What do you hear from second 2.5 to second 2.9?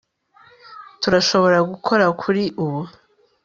ubu